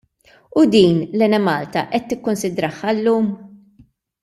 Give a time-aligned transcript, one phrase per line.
[0.59, 3.27] U din, l-Enemalta qed tikkunsidraha llum?